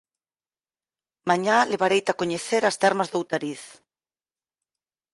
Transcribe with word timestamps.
Mañá 1.29 1.57
levareite 1.71 2.09
a 2.11 2.19
coñecer 2.21 2.63
as 2.65 2.79
termas 2.83 3.07
de 3.09 3.17
Outariz 3.19 3.63